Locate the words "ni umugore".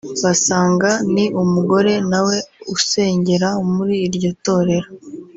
1.13-1.93